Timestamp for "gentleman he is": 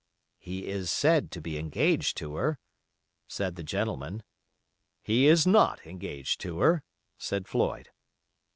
3.61-5.45